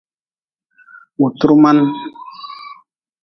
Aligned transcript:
Wutru 1.19 1.53
man. 1.63 1.77